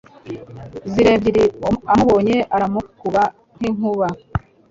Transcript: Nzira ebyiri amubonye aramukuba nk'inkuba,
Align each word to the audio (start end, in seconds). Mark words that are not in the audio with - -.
Nzira 0.89 1.09
ebyiri 1.15 1.43
amubonye 1.93 2.35
aramukuba 2.55 3.21
nk'inkuba, 3.57 4.07